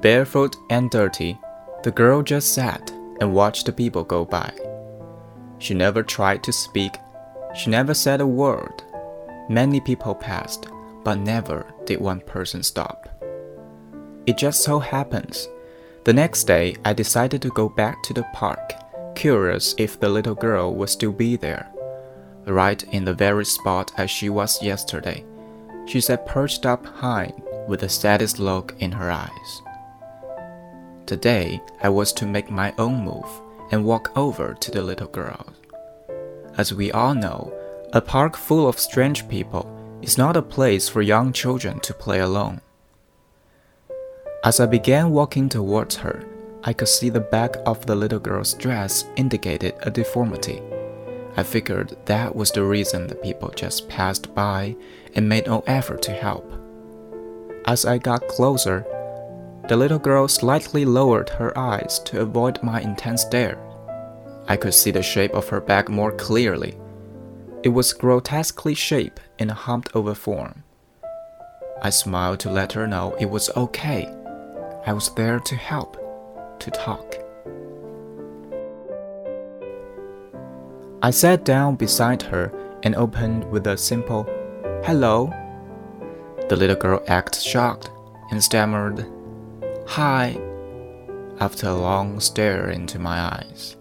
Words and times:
Barefoot 0.00 0.56
and 0.70 0.90
dirty, 0.90 1.38
the 1.82 1.90
girl 1.90 2.22
just 2.22 2.54
sat 2.54 2.90
and 3.20 3.34
watched 3.34 3.66
the 3.66 3.72
people 3.72 4.04
go 4.04 4.24
by. 4.24 4.50
She 5.58 5.74
never 5.74 6.02
tried 6.02 6.42
to 6.44 6.52
speak, 6.52 6.96
she 7.54 7.68
never 7.68 7.92
said 7.92 8.22
a 8.22 8.26
word. 8.26 8.82
Many 9.50 9.80
people 9.80 10.14
passed, 10.14 10.66
but 11.04 11.18
never 11.18 11.66
did 11.84 12.00
one 12.00 12.20
person 12.20 12.62
stop. 12.62 13.06
It 14.24 14.38
just 14.38 14.62
so 14.62 14.78
happens. 14.78 15.46
The 16.04 16.14
next 16.14 16.44
day, 16.44 16.74
I 16.86 16.94
decided 16.94 17.42
to 17.42 17.50
go 17.50 17.68
back 17.68 18.02
to 18.04 18.14
the 18.14 18.24
park, 18.32 18.72
curious 19.14 19.74
if 19.76 20.00
the 20.00 20.08
little 20.08 20.34
girl 20.34 20.74
would 20.74 20.88
still 20.88 21.12
be 21.12 21.36
there. 21.36 21.68
Right 22.46 22.82
in 22.94 23.04
the 23.04 23.12
very 23.12 23.44
spot 23.44 23.92
as 23.98 24.10
she 24.10 24.30
was 24.30 24.62
yesterday, 24.62 25.22
she 25.86 26.00
sat 26.00 26.24
perched 26.24 26.64
up 26.64 26.86
high 26.86 27.34
with 27.68 27.80
the 27.80 27.90
saddest 27.90 28.38
look 28.38 28.74
in 28.78 28.90
her 28.92 29.10
eyes. 29.10 29.62
Today, 31.12 31.60
I 31.82 31.90
was 31.90 32.10
to 32.14 32.24
make 32.24 32.50
my 32.50 32.72
own 32.78 33.04
move 33.04 33.28
and 33.70 33.84
walk 33.84 34.10
over 34.16 34.54
to 34.54 34.70
the 34.70 34.80
little 34.80 35.08
girl. 35.08 35.44
As 36.56 36.72
we 36.72 36.90
all 36.90 37.14
know, 37.14 37.52
a 37.92 38.00
park 38.00 38.34
full 38.34 38.66
of 38.66 38.78
strange 38.78 39.28
people 39.28 39.68
is 40.00 40.16
not 40.16 40.38
a 40.38 40.48
place 40.56 40.88
for 40.88 41.02
young 41.02 41.34
children 41.34 41.80
to 41.80 41.92
play 41.92 42.20
alone. 42.20 42.62
As 44.42 44.58
I 44.58 44.64
began 44.64 45.10
walking 45.10 45.50
towards 45.50 45.96
her, 45.96 46.24
I 46.64 46.72
could 46.72 46.88
see 46.88 47.10
the 47.10 47.20
back 47.20 47.56
of 47.66 47.84
the 47.84 47.94
little 47.94 48.18
girl's 48.18 48.54
dress 48.54 49.04
indicated 49.14 49.74
a 49.82 49.90
deformity. 49.90 50.62
I 51.36 51.42
figured 51.42 51.94
that 52.06 52.34
was 52.34 52.52
the 52.52 52.64
reason 52.64 53.06
the 53.06 53.16
people 53.16 53.50
just 53.50 53.86
passed 53.86 54.34
by 54.34 54.76
and 55.14 55.28
made 55.28 55.46
no 55.46 55.62
effort 55.66 56.00
to 56.04 56.12
help. 56.12 56.50
As 57.66 57.84
I 57.84 57.98
got 57.98 58.28
closer, 58.28 58.86
the 59.68 59.76
little 59.76 59.98
girl 59.98 60.26
slightly 60.26 60.84
lowered 60.84 61.28
her 61.30 61.56
eyes 61.56 62.00
to 62.00 62.20
avoid 62.20 62.62
my 62.62 62.80
intense 62.80 63.22
stare. 63.22 63.58
I 64.48 64.56
could 64.56 64.74
see 64.74 64.90
the 64.90 65.02
shape 65.02 65.32
of 65.34 65.48
her 65.48 65.60
back 65.60 65.88
more 65.88 66.12
clearly. 66.12 66.76
It 67.62 67.68
was 67.68 67.92
grotesquely 67.92 68.74
shaped 68.74 69.20
in 69.38 69.50
a 69.50 69.54
humped 69.54 69.94
over 69.94 70.14
form. 70.14 70.64
I 71.80 71.90
smiled 71.90 72.40
to 72.40 72.50
let 72.50 72.72
her 72.72 72.86
know 72.86 73.16
it 73.20 73.30
was 73.30 73.50
okay. 73.56 74.12
I 74.84 74.92
was 74.92 75.14
there 75.14 75.38
to 75.38 75.54
help, 75.56 75.96
to 76.58 76.70
talk. 76.70 77.16
I 81.02 81.10
sat 81.10 81.44
down 81.44 81.76
beside 81.76 82.22
her 82.22 82.52
and 82.82 82.94
opened 82.96 83.48
with 83.50 83.66
a 83.68 83.76
simple, 83.76 84.24
Hello. 84.84 85.32
The 86.48 86.56
little 86.56 86.76
girl 86.76 87.02
acted 87.06 87.42
shocked 87.42 87.90
and 88.30 88.42
stammered, 88.42 89.06
Hi, 89.86 90.38
after 91.40 91.68
a 91.68 91.74
long 91.74 92.20
stare 92.20 92.70
into 92.70 92.98
my 92.98 93.20
eyes. 93.20 93.76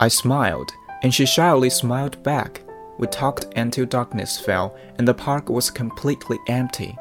I 0.00 0.08
smiled, 0.08 0.72
and 1.02 1.14
she 1.14 1.26
shyly 1.26 1.70
smiled 1.70 2.20
back. 2.22 2.62
We 2.98 3.06
talked 3.06 3.46
until 3.54 3.86
darkness 3.86 4.40
fell 4.40 4.76
and 4.98 5.06
the 5.06 5.14
park 5.14 5.48
was 5.48 5.70
completely 5.70 6.38
empty. 6.48 6.96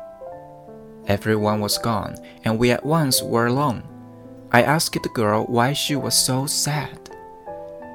Everyone 1.08 1.62
was 1.62 1.78
gone, 1.78 2.16
and 2.44 2.60
we 2.60 2.72
at 2.72 2.86
once 2.86 3.24
were 3.24 3.48
alone. 3.48 3.84
I 4.52 4.62
asked 4.62 5.02
the 5.02 5.10
girl 5.10 5.46
why 5.46 5.74
she 5.74 5.96
was 5.96 6.16
so 6.16 6.46
sad. 6.46 7.10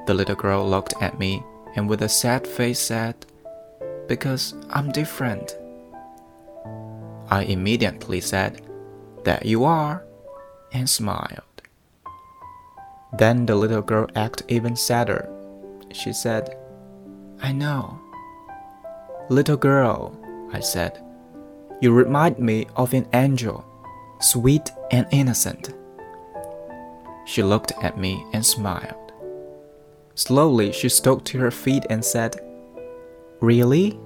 The 0.07 0.13
little 0.13 0.35
girl 0.35 0.67
looked 0.67 0.95
at 1.01 1.19
me 1.19 1.43
and 1.75 1.87
with 1.87 2.01
a 2.01 2.09
sad 2.09 2.45
face 2.45 2.79
said, 2.79 3.15
Because 4.07 4.55
I'm 4.69 4.91
different. 4.91 5.55
I 7.29 7.43
immediately 7.43 8.21
said, 8.21 8.66
that 9.27 9.45
you 9.45 9.65
are, 9.65 10.05
and 10.71 10.89
smiled. 10.89 11.61
Then 13.19 13.45
the 13.45 13.55
little 13.55 13.81
girl 13.81 14.07
acted 14.15 14.49
even 14.49 14.77
sadder. 14.77 15.27
She 15.91 16.13
said, 16.13 16.55
I 17.41 17.51
know. 17.51 17.99
Little 19.29 19.57
girl, 19.57 20.15
I 20.53 20.61
said, 20.61 21.03
you 21.81 21.91
remind 21.91 22.39
me 22.39 22.67
of 22.77 22.93
an 22.93 23.05
angel, 23.13 23.65
sweet 24.21 24.71
and 24.91 25.05
innocent. 25.11 25.73
She 27.25 27.43
looked 27.43 27.73
at 27.83 27.97
me 27.97 28.25
and 28.31 28.45
smiled. 28.45 29.11
Slowly, 30.15 30.71
she 30.71 30.87
stood 30.87 31.25
to 31.25 31.37
her 31.39 31.51
feet 31.51 31.85
and 31.89 32.03
said, 32.03 32.37
Really? 33.41 33.99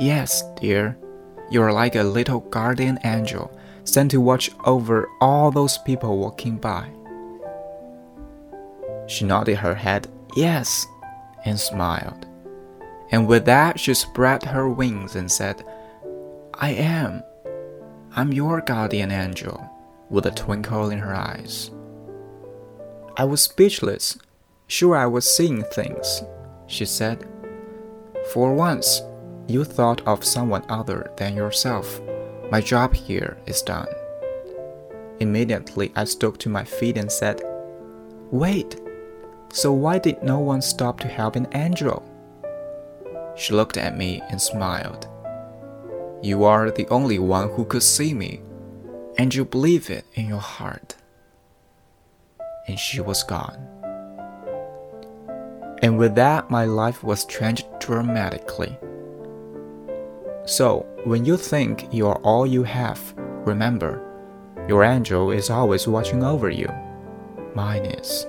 Yes, 0.00 0.42
dear, 0.60 0.98
you 1.52 1.60
are 1.62 1.72
like 1.72 1.96
a 1.96 2.02
little 2.02 2.40
guardian 2.40 2.98
angel 3.04 3.56
sent 3.84 4.10
to 4.10 4.20
watch 4.20 4.50
over 4.64 5.08
all 5.20 5.50
those 5.50 5.76
people 5.78 6.18
walking 6.18 6.56
by. 6.56 6.88
She 9.06 9.26
nodded 9.26 9.56
her 9.56 9.74
head, 9.74 10.08
yes, 10.34 10.86
and 11.44 11.58
smiled. 11.58 12.26
And 13.10 13.28
with 13.28 13.44
that, 13.44 13.78
she 13.78 13.92
spread 13.92 14.42
her 14.44 14.68
wings 14.68 15.16
and 15.16 15.30
said, 15.30 15.62
I 16.54 16.70
am. 16.70 17.22
I'm 18.16 18.32
your 18.32 18.62
guardian 18.62 19.10
angel, 19.10 19.68
with 20.08 20.24
a 20.24 20.30
twinkle 20.30 20.90
in 20.90 21.00
her 21.00 21.14
eyes. 21.14 21.70
I 23.16 23.24
was 23.24 23.42
speechless, 23.42 24.16
sure 24.68 24.96
I 24.96 25.06
was 25.06 25.30
seeing 25.30 25.64
things, 25.64 26.22
she 26.66 26.86
said. 26.86 27.26
For 28.32 28.54
once, 28.54 29.02
you 29.48 29.64
thought 29.64 30.00
of 30.06 30.24
someone 30.24 30.64
other 30.68 31.10
than 31.16 31.36
yourself. 31.36 32.00
My 32.50 32.60
job 32.60 32.94
here 32.94 33.36
is 33.46 33.62
done. 33.62 33.88
Immediately, 35.20 35.92
I 35.94 36.04
stood 36.04 36.38
to 36.40 36.48
my 36.48 36.64
feet 36.64 36.96
and 36.96 37.10
said, 37.10 37.40
Wait, 38.30 38.80
so 39.52 39.72
why 39.72 39.98
did 39.98 40.22
no 40.22 40.38
one 40.38 40.62
stop 40.62 40.98
to 41.00 41.08
help 41.08 41.36
an 41.36 41.48
angel? 41.52 42.02
She 43.36 43.54
looked 43.54 43.76
at 43.76 43.96
me 43.96 44.22
and 44.30 44.40
smiled. 44.40 45.08
You 46.22 46.44
are 46.44 46.70
the 46.70 46.88
only 46.88 47.18
one 47.18 47.50
who 47.50 47.64
could 47.64 47.82
see 47.82 48.14
me, 48.14 48.42
and 49.18 49.34
you 49.34 49.44
believe 49.44 49.90
it 49.90 50.04
in 50.14 50.26
your 50.26 50.38
heart. 50.38 50.96
And 52.68 52.78
she 52.78 53.00
was 53.00 53.22
gone. 53.22 53.68
And 55.82 55.98
with 55.98 56.14
that, 56.14 56.48
my 56.50 56.64
life 56.64 57.02
was 57.02 57.24
changed 57.24 57.66
dramatically. 57.80 58.78
So, 60.44 60.86
when 61.04 61.24
you 61.24 61.36
think 61.36 61.92
you 61.92 62.08
are 62.08 62.18
all 62.22 62.46
you 62.46 62.64
have, 62.64 63.14
remember, 63.46 64.00
your 64.68 64.84
angel 64.84 65.30
is 65.30 65.50
always 65.50 65.86
watching 65.86 66.24
over 66.24 66.50
you. 66.50 66.68
Mine 67.54 67.84
is. 67.84 68.26